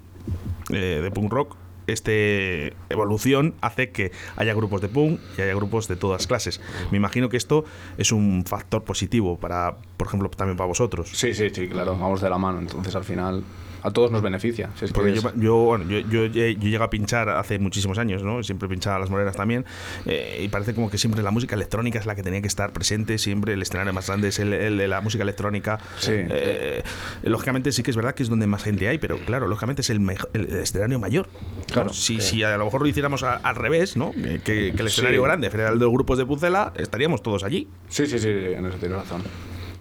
[0.70, 1.56] eh, de punk rock.
[1.88, 6.60] Este evolución hace que haya grupos de punk y haya grupos de todas clases.
[6.92, 7.64] Me imagino que esto
[7.98, 11.10] es un factor positivo para, por ejemplo, también para vosotros.
[11.12, 13.42] Sí, sí, sí, claro, vamos de la mano, entonces al final
[13.82, 14.70] a todos nos beneficia.
[14.78, 17.98] si es que Porque yo, yo, bueno, yo, yo, yo llego a pinchar hace muchísimos
[17.98, 18.42] años, ¿no?
[18.42, 19.64] Siempre pinchaba las moreras también.
[20.06, 22.72] eh, y parece como que siempre la música electrónica es la que tenía que estar
[22.72, 23.18] presente.
[23.18, 25.78] Siempre el escenario más grande es el, el de la música electrónica.
[25.98, 26.12] Sí.
[26.14, 26.82] Eh,
[27.22, 29.90] lógicamente sí que es verdad que es donde más gente hay, pero claro, lógicamente es
[29.90, 31.28] el, mejo- el escenario mayor.
[31.72, 31.92] Claro.
[31.92, 34.12] Si, si a lo mejor lo hiciéramos a- al revés, ¿no?
[34.12, 35.24] Que, que el escenario Sí.
[35.24, 37.68] grande fuera el de los grupos de Pucela, estaríamos todos allí.
[37.88, 39.22] Sí, sí, sí, en eso tienes razón.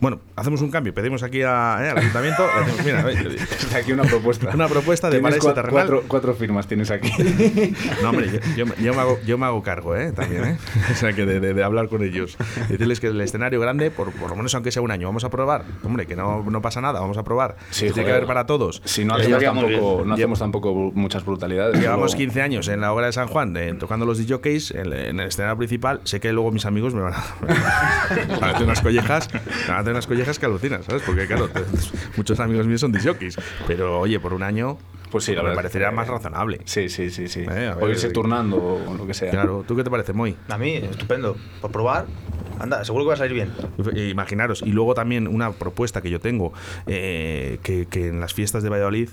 [0.02, 0.94] Bueno, hacemos un cambio.
[0.94, 2.44] Pedimos aquí a, eh, al ayuntamiento.
[2.66, 3.06] decimos, mira,
[3.78, 4.50] Aquí una propuesta.
[4.54, 5.72] Una propuesta de paraíso cua- terrenal.
[5.88, 7.12] Cuatro, cuatro firmas tienes aquí.
[8.02, 10.12] No, hombre, yo, yo me- yo me hago, yo me hago cargo, ¿eh?
[10.12, 10.58] También, ¿eh?
[10.92, 12.36] O sea, que de, de- de hablar con ellos.
[12.68, 15.30] Decirles que el escenario grande, por, por lo menos aunque sea un año, vamos a
[15.30, 15.66] probar.
[15.84, 17.58] Hombre, que no, no pasa nada, vamos a probar.
[17.70, 18.82] Sí, tiene que haber para todos.
[18.86, 21.80] Si no hacemos tampoco, no hacemos tampoco muchas brutalidades.
[21.80, 24.94] Llevamos solo- 15 años en la obra de San Juan, eh, tocando los DJs en,
[24.94, 26.02] en el escenario principal.
[26.06, 27.24] Sé que luego mis amigos me van a,
[28.28, 31.02] me van a hacer unas collejas, me van a hacer unas collejas que alucinan, ¿sabes?
[31.06, 31.64] Porque claro, te-
[32.18, 33.38] muchos amigos míos son DJs.
[33.68, 34.78] Pero oye, por un año,
[35.12, 35.56] Pues sí, la me verdad.
[35.64, 36.62] parecería que- más razonable.
[36.66, 37.42] Sí, sí, sí, sí.
[37.50, 39.32] Eh, o irse turnando o lo que sea.
[39.32, 40.36] Claro, ¿tú qué te parece, Moy?
[40.50, 41.36] A mí, estupendo.
[41.62, 42.06] Por probar,
[42.60, 43.52] anda, seguro que va a salir bien.
[44.10, 46.54] Imaginaros, y luego también una propuesta que yo tengo,
[46.88, 49.10] eh, que, que en las fiestas de Valladolid,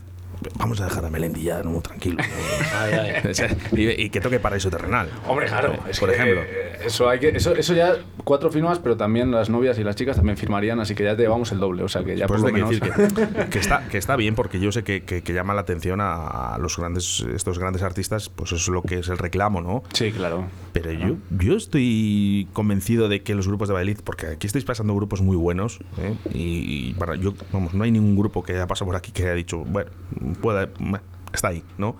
[0.56, 2.18] vamos a dejar a Melendi ya, no, tranquilo.
[2.74, 2.92] Ay,
[3.24, 3.30] ay.
[3.30, 5.08] O sea, y, y que toque Paraíso Terrenal.
[5.26, 5.74] Hombre, claro.
[5.88, 6.42] Es por que, ejemplo.
[6.84, 10.16] Eso, hay que, eso, eso ya, cuatro firmas, pero también las novias y las chicas
[10.16, 11.82] también firmarían, así que ya te llevamos el doble.
[11.82, 12.70] O sea que ya Pues por lo menos.
[12.70, 16.00] decir que, que está, que está bien porque yo sé que, que- llama la atención
[16.00, 19.60] a, a los grandes, estos grandes artistas, pues eso es lo que es el reclamo,
[19.60, 19.82] ¿no?
[19.92, 20.46] sí, claro.
[20.72, 24.94] Pero yo, yo estoy convencido de que los grupos de Valladolid, porque aquí estáis pasando
[24.94, 26.14] grupos muy buenos, ¿eh?
[26.32, 29.22] y, y para yo, vamos, no hay ningún grupo que haya pasado por aquí que
[29.24, 29.90] haya dicho, bueno,
[30.34, 30.68] pueda,
[31.32, 31.96] está ahí, ¿no?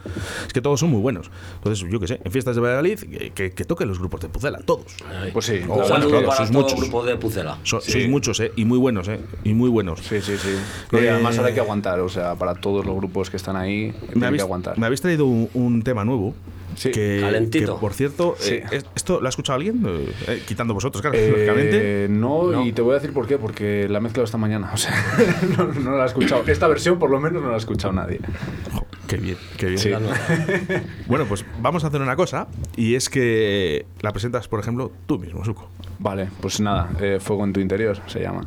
[0.47, 1.31] Es que todos son muy buenos.
[1.57, 4.29] Entonces, yo qué sé, en fiestas de Valladolid, que, que, que toquen los grupos de
[4.29, 4.87] Pucela, todos.
[5.33, 5.61] Pues sí.
[5.69, 6.79] Oh, Un bueno, claro, para sois todo muchos.
[6.79, 7.59] el grupo de Pucela.
[7.63, 7.93] So- Sí.
[7.93, 8.53] Sois muchos, ¿eh?
[8.57, 9.21] Y muy buenos, ¿eh?
[9.45, 10.01] Y muy buenos.
[10.01, 10.57] Sí, sí, sí.
[10.93, 13.37] No, y Eh, además ahora hay que aguantar, o sea, para todos los grupos que
[13.37, 14.79] están ahí, me tienen que habéis, aguantar.
[14.79, 16.35] me habéis traído un, un tema nuevo.
[16.79, 16.91] Sí.
[16.93, 17.75] que, Calentito.
[17.75, 18.55] que, por cierto, Sí.
[18.55, 19.83] eh, es- ¿esto lo ha escuchado alguien?
[19.87, 22.05] Eh, eh, quitando vosotros, claro, lógicamente.
[22.05, 22.65] Eh, no, No.
[22.65, 24.71] y te voy a decir por qué, porque la he mezclado esta mañana.
[24.73, 24.93] O sea,
[25.59, 26.45] no, no la he escuchado.
[26.47, 28.21] Esta versión, por lo menos, no la ha escuchado nadie.
[29.09, 29.79] Qué bien, qué bien.
[29.79, 29.91] Sí.
[31.07, 35.19] Bueno, pues vamos a hacer una cosa, y es que la presentas, por ejemplo, tú
[35.19, 35.69] mismo, Suco.
[35.99, 38.45] Vale, pues nada, Fuego en tu interior se llama.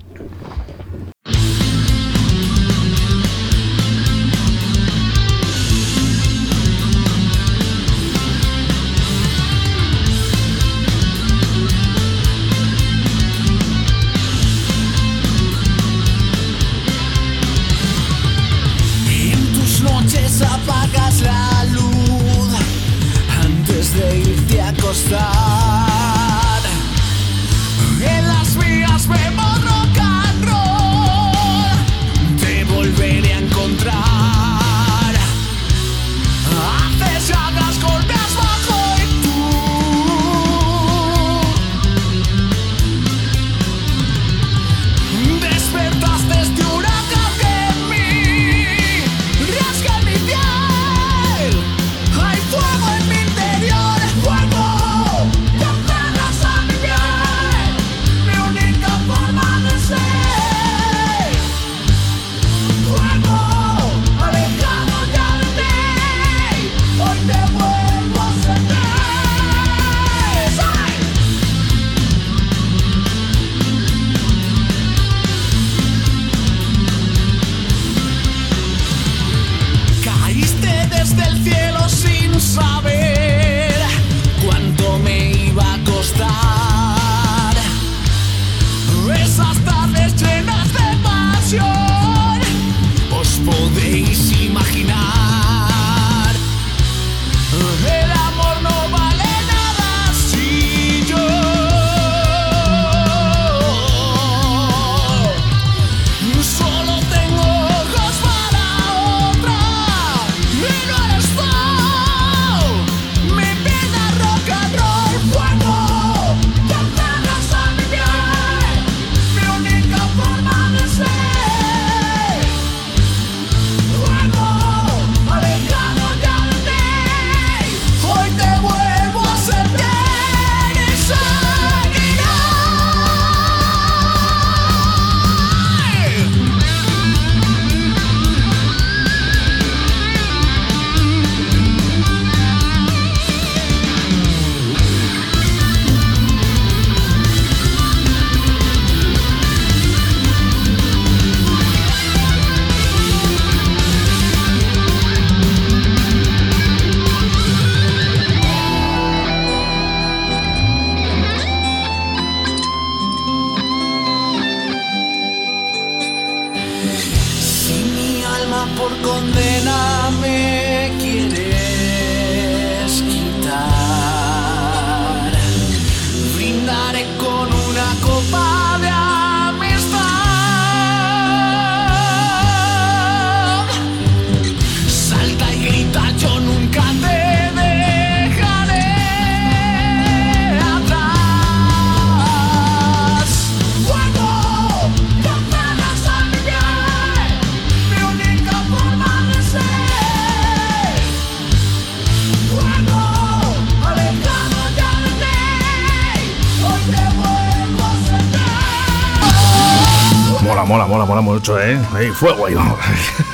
[211.33, 211.77] Mucho, ¿eh?
[211.93, 212.79] Ahí, fuego ahí, vamos.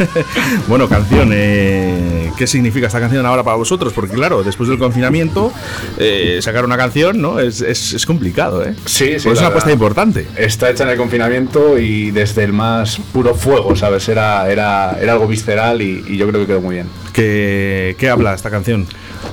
[0.67, 3.93] bueno, canción, eh, ¿qué significa esta canción ahora para vosotros?
[3.93, 5.51] Porque claro, después del confinamiento,
[5.97, 7.39] eh, sacar una canción, ¿no?
[7.39, 8.73] Es, es- es complicado, ¿eh?
[8.85, 10.27] Sí, sí, Pues es una apuesta importante.
[10.37, 14.07] Está hecha en el confinamiento y desde el más puro fuego, ¿sabes?
[14.09, 16.87] Era, era, era algo visceral y, y yo creo que quedó muy bien.
[17.13, 18.85] ¿Qué, qué habla esta canción?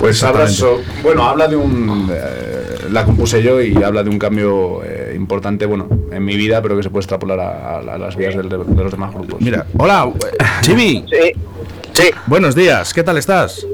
[0.04, 2.10] Pues habla, so- bueno, habla de un...
[2.14, 6.60] eh, la compuse yo y habla de un cambio eh, importante, bueno, en mi vida,
[6.60, 9.40] pero que se puede extrapolar a, a- a las vidas del- de, los demás grupos.
[9.40, 11.06] Mira, hola, eh, Chibi.
[11.10, 11.32] Sí,
[11.94, 13.66] sí, Buenos días, ¿qué tal estás?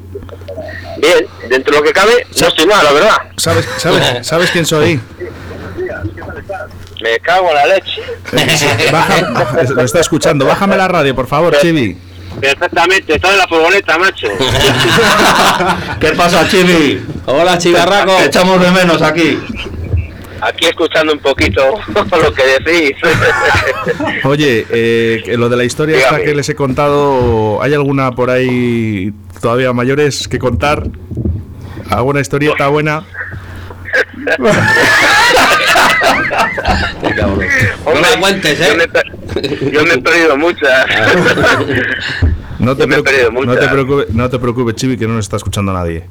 [0.98, 3.16] bien, dentro de lo que cabe, no estoy mal, la verdad.
[3.36, 5.00] ¿Sabes, sabes, ¿sabes quién soy?
[7.02, 8.02] Me cago en la leche.
[8.92, 10.44] Baja, lo está escuchando.
[10.44, 11.98] Bájame la radio, por favor, Chibi.
[12.40, 14.28] Perfectamente, estoy en la furgoneta, macho.
[16.00, 17.02] ¿Qué pasa, Chivi?
[17.26, 18.16] Hola, Chivarraco.
[18.16, 19.38] Te echamos de menos aquí.
[20.40, 21.62] Aquí escuchando un poquito
[21.94, 22.96] lo que decís.
[24.24, 29.12] Oye, eh, lo de la historia esta que les he contado, ¿hay alguna por ahí
[29.40, 30.84] todavía mayores que contar?
[31.90, 33.04] ¿Alguna historieta buena?
[37.84, 38.76] Hombre, la cuentes, Yo ¿eh?
[38.76, 40.86] me, he per- yo me he perdido muchas.
[42.60, 43.68] No te, Yo me he preocu- perdido no te muchas.
[43.72, 46.04] preocupes, no te preocupes, Chibi, que no nos está escuchando nadie.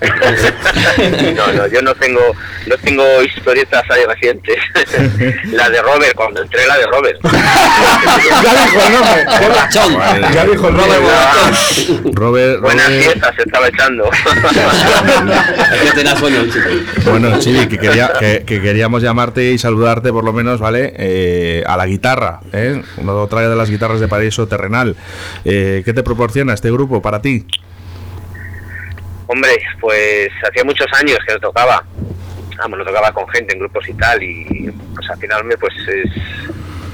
[1.34, 2.20] No, no, yo no tengo,
[2.66, 4.56] no tengo historietas ahí recientes.
[5.52, 7.18] La de Robert, cuando entré la de Robert.
[8.44, 10.28] Ya dijo el nombre.
[10.34, 10.96] Ya dijo el nombre.
[12.12, 14.10] Robert, Buenas Robert- fiestas se estaba echando.
[17.04, 20.92] Bueno, Chibi, que, quería, que, que queríamos llamarte y saludarte por lo menos, ¿vale?
[20.96, 22.82] Eh, a la guitarra, ¿eh?
[22.96, 24.96] Una otra de las guitarras de Paraíso Terrenal.
[25.44, 27.46] Eh, ¿Qué te proporciona este grupo para ti?
[29.26, 31.82] Hombre, pues hacía muchos años que no tocaba.
[32.58, 35.74] Vamos, no tocaba con gente en grupos y tal, y pues al final me pues
[35.88, 36.10] es,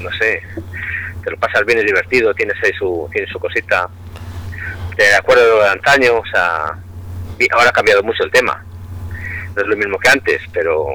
[0.01, 0.41] no sé,
[1.23, 3.87] te lo pasas bien, es divertido, tienes ahí su, tienes su cosita.
[4.95, 6.65] Te acuerdo de lo de antaño, o sea,
[7.53, 8.63] ahora ha cambiado mucho el tema.
[9.55, 10.87] No es lo mismo que antes, pero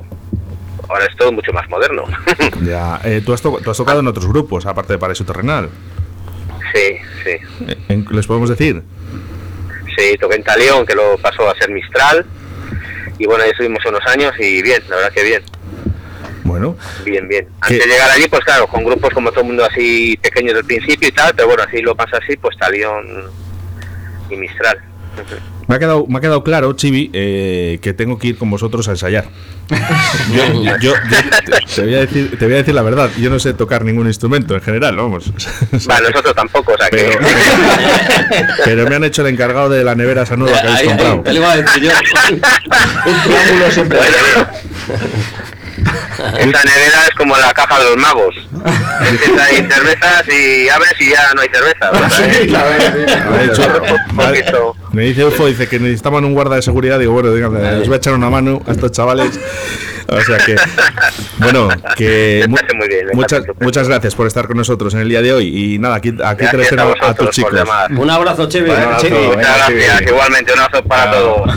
[0.89, 2.05] ahora es todo mucho más moderno.
[2.63, 5.69] Ya, eh, ¿tú, has to- tú has tocado en otros grupos, aparte de Paraíso Terrenal.
[6.75, 7.77] sí, sí.
[7.89, 8.83] Eh, ¿Les podemos decir?
[9.97, 12.27] Sí, toqué en Talión, que lo pasó a ser Mistral.
[13.19, 15.43] Y bueno, ahí estuvimos unos años y bien, la verdad que bien.
[16.45, 17.47] Bueno, Bien, bien.
[17.67, 17.75] ¿Qué?
[17.75, 20.65] Antes de llegar allí, pues claro, con grupos como todo el mundo así pequeños del
[20.65, 23.31] principio y tal, pero bueno, así lo pasa así, pues Talión
[24.31, 24.79] y Mistral.
[25.69, 28.87] Me ha quedado, me ha quedado claro, Chibi, eh, que tengo que ir con vosotros
[28.89, 29.25] a ensayar.
[30.33, 31.23] yo, yo- yo te,
[31.75, 34.07] te voy a decir, te voy a decir la verdad, yo no sé tocar ningún
[34.07, 35.33] instrumento en general, vamos.
[35.87, 37.19] Vale, nosotros tampoco, o sea que...
[37.19, 40.89] Pero, pero me han hecho el encargado de la nevera esa nueva que habéis Ahí,
[40.89, 41.21] ahí, comprado.
[41.23, 41.91] te lo iba a decir yo.
[43.11, 43.99] Un triángulo siempre.
[46.17, 48.35] Esta nevera es como la caja de los magos.
[49.09, 51.91] Empieza ahí cervezas y abres y ya no hay cerveza.
[52.11, 53.05] Sí, la verdad, sí.
[53.31, 54.77] Me ha dicho- Un me ha- poquito.
[54.97, 56.99] Me dice Ufo, dice que necesitaban un guarda de seguridad.
[56.99, 59.39] Digo, bueno, díganme, les voy a echar una mano a estos chavales.
[60.09, 60.55] O sea que,
[61.39, 64.95] bueno, que Me mu- parece muy bien, me muchas, muchas gracias por estar con nosotros
[64.95, 65.75] en el día de hoy.
[65.75, 67.53] Y nada, aquí, aquí te a tus chicos.
[67.91, 71.23] Un abrazo, Chivi, venga, Muchas gracias, igualmente, un abrazo para Chao.
[71.45, 71.57] todos.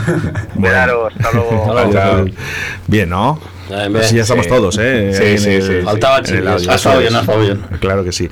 [0.56, 2.24] Cuidaros, hasta luego.
[2.88, 3.40] Bien, ¿no?
[3.68, 4.04] Bien, bien.
[4.04, 4.50] Así ya estamos Sí.
[4.50, 5.12] todos, ¿eh?
[5.12, 5.74] Sí, sí, sí, sí.
[5.84, 6.70] Faltaba en el Chivi, audio.
[6.72, 7.60] Ha estado bien, ha estado bien.
[7.80, 8.28] Claro que sí.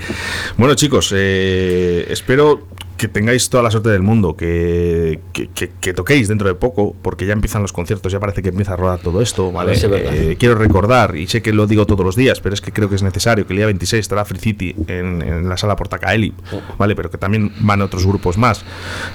[0.57, 2.67] Bueno, chicos, eh, espero
[2.99, 6.95] que tengáis toda la suerte del mundo, que, que- que- que toquéis dentro de poco,
[7.01, 9.73] porque ya empiezan los conciertos, ya parece que empieza a rodar todo esto, ¿vale?
[9.79, 10.13] verdad.
[10.15, 12.89] Eh, quiero recordar, y sé que lo digo todos los días, pero es que creo
[12.91, 16.35] que es necesario, que el día 26 estará Free City en, en la sala Portacaeli,
[16.77, 16.95] ¿vale?
[16.97, 18.65] Pero que también van otros grupos más.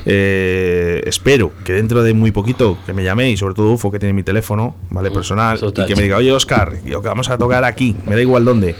[0.06, 4.14] Eh, espero que dentro de muy poquito que me llaméis, sobre todo Ufo, que tiene
[4.14, 5.12] mi teléfono, ¿vale?
[5.12, 7.96] Personal, eso está y que me diga, oye, Oscar, yo que vamos a tocar aquí,
[8.06, 8.76] me da igual dónde,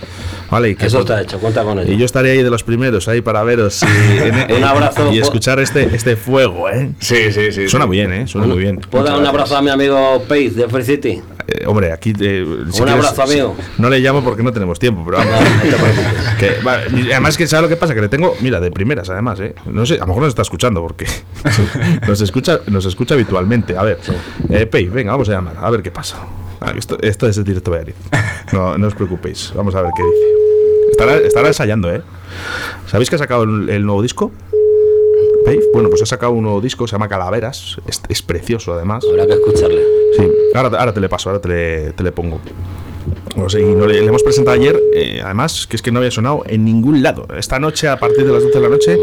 [0.50, 0.70] ¿vale?
[0.70, 1.94] Y que Eso está hecho, cuenta con y ello.
[1.94, 3.86] yo estaré ahí de los primeros, ahí para veros y,
[4.52, 4.93] en- Un abrazo.
[5.12, 6.92] Y escuchar este, este fuego, ¿eh?
[7.00, 7.68] Sí, sí, sí.
[7.70, 7.92] Suena sí.
[7.92, 8.28] bien, ¿eh?
[8.28, 8.78] Suena muy bien.
[8.90, 11.22] ¿Puedo dar un abrazo a mi amigo Pace de Free City?
[11.48, 12.12] Eh, hombre, aquí.
[12.20, 13.56] eh, si Un quieres- abrazo, amigo.
[13.78, 15.34] No le llamo porque no tenemos tiempo, pero vamos.
[16.40, 16.56] Que,
[17.12, 17.94] además, que ¿sabes lo que pasa?
[17.94, 18.36] Que le tengo.
[18.42, 19.54] Mira, de primeras, además, ¿eh?
[19.66, 21.06] No sé, a lo mejor nos está escuchando porque
[22.08, 23.78] nos escucha, nos escucha habitualmente.
[23.78, 24.00] A ver,
[24.50, 26.18] eh, venga, vamos a llamar, a ver qué pasa.
[26.62, 27.96] Ah, esto, esto es el directo Valladolid.
[28.54, 30.92] No, no os preocupéis, vamos a ver qué dice.
[30.92, 32.02] Estará, estará ensayando, ¿eh?
[32.88, 34.32] ¿Sabéis que ha sacado el, el nuevo disco?
[35.74, 37.78] Bueno, pues ha sacado un nuevo disco, se llama Calaveras.
[37.88, 39.04] Es, es precioso, además.
[39.10, 39.82] Habrá que escucharle.
[40.18, 42.40] Sí, ahora, ahora te le paso, ahora te le, te le pongo.
[43.36, 46.00] No sé, y no le, le hemos presentado ayer, eh, además, que es que no
[46.00, 47.26] había sonado en ningún lado.
[47.38, 48.98] Esta noche, a partir de las 12 de la noche,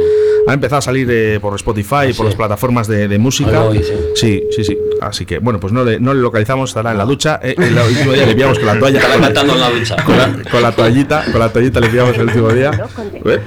[0.46, 3.64] ha empezado a salir eh, por Spotify, por las plataformas de, de música.
[3.64, 3.92] Oí, sí.
[4.14, 4.78] sí, sí, sí.
[5.00, 7.40] Así que, bueno, pues no le, no le localizamos, estará en la ducha.
[7.42, 9.00] Eh, el último día le enviamos con la toalla.
[9.00, 9.96] Estará cantando en la ducha.
[10.04, 12.70] Con la, con la toallita, con la toallita le enviamos el último día.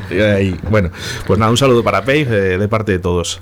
[0.09, 0.89] Eh, y bueno,
[1.25, 3.41] pues nada, un saludo para Pei eh, de parte de todos.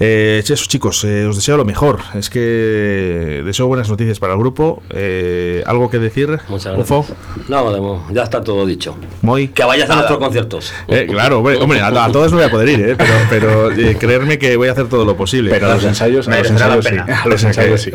[0.00, 1.98] Eh, eso, chicos, eh, os deseo lo mejor.
[2.14, 4.82] Es que deseo buenas noticias para el grupo.
[4.90, 6.28] Eh, ¿Algo que decir?
[6.48, 6.77] Muchas gracias.
[6.80, 7.06] Ufo,
[7.48, 8.96] No, Demo, ya está todo dicho.
[9.22, 9.48] Moy.
[9.48, 10.72] Que vayas a nuestros conciertos.
[10.86, 13.70] Eh, claro, hombre, hombre, a, a todos no voy a poder ir, eh, pero, pero
[13.72, 15.50] eh, creerme que voy a hacer todo lo posible.
[15.50, 16.90] Pero a los ensayos, a los ensayos sí.
[16.90, 17.22] pena.
[17.22, 17.90] A los ensayos sí.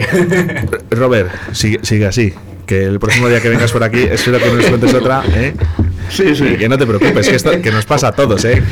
[0.92, 2.34] Robert, sigue, sigue así.
[2.66, 5.54] Que el próximo día que vengas por aquí, espero que nos cuentes otra, ¿eh?
[6.10, 6.46] Sí, sí.
[6.46, 8.64] Y que no te preocupes, que, esto, que nos pasa a todos, ¿eh?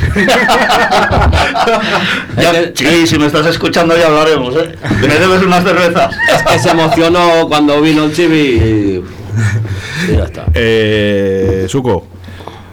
[2.38, 4.76] Ya, sí, si me estás escuchando ya hablaremos, ¿eh?
[5.02, 6.16] Me debes unas cervezas.
[6.34, 9.04] Es que se emocionó cuando vino el Chibi
[10.10, 10.46] ya está.
[10.54, 12.06] Eh, Suco.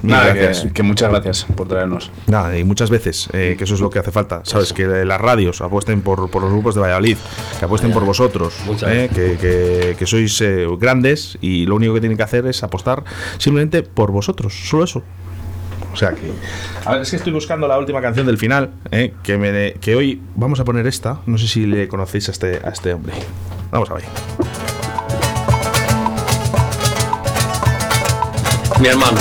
[0.01, 0.61] Nada, gracias.
[0.67, 2.13] que, que muchas gracias por traernos.
[2.29, 4.73] Nada, y muchas veces, eh, que eso es lo que hace falta, ¿sabes?
[4.73, 7.17] Que las radios apuesten por, por los grupos de Valladolid,
[7.59, 11.95] que apuesten por vosotros, Muchas eh, que, que- que sois eh, grandes y lo único
[11.95, 13.03] que tienen que hacer es apostar
[13.39, 15.03] simplemente por vosotros, solo eso.
[15.93, 16.31] O sea que.
[16.85, 19.79] A ver, es que estoy buscando la última canción del final, eh, que, me de-
[19.81, 21.19] que hoy vamos a poner esta.
[21.27, 23.15] No sé si le conocéis a este, a este hombre.
[23.73, 24.05] Vamos a ver.
[28.81, 29.19] Mi hermano.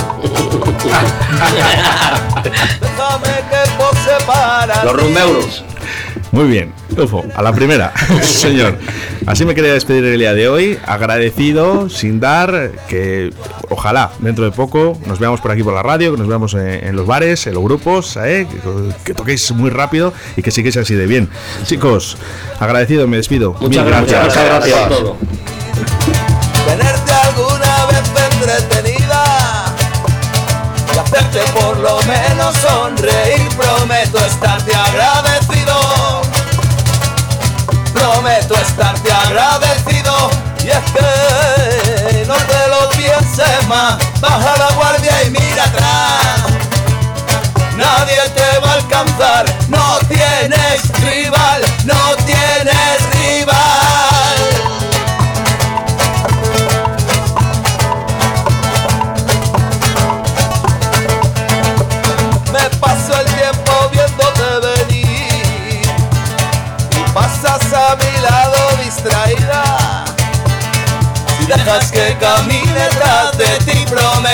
[4.83, 5.63] Los rumbeuros.
[6.31, 8.77] Muy bien, Ufo, a la primera, señor.
[9.25, 13.33] Así me quería despedir el día de hoy, agradecido, sin dar, que
[13.69, 16.67] ojalá dentro de poco nos veamos por aquí por la radio, que nos veamos en,
[16.67, 18.45] en los bares, en los grupos, ¿eh?
[18.51, 18.59] que,
[19.03, 21.29] que toquéis muy rápido y que sigáis así de bien.
[21.65, 22.17] Chicos,
[22.59, 23.53] agradecido, me despido.
[23.53, 24.25] Muchas Mil gracias.
[24.25, 25.17] Muchas gracias por todo.
[31.53, 33.47] Por lo menos sonreír.
[33.55, 36.21] Prometo estarte agradecido.
[37.93, 40.29] Prometo estarte agradecido.
[40.63, 43.97] Y es que no te lo pienses más.
[44.19, 46.57] Baja la guardia y mira atrás.
[47.75, 49.45] Nadie te va a alcanzar.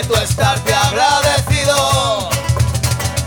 [0.00, 2.30] Prometo estarte agradecido.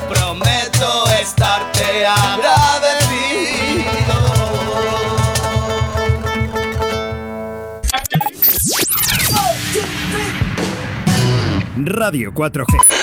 [0.09, 2.63] Prometo estarte agradecido.
[11.75, 13.02] Radio 4G.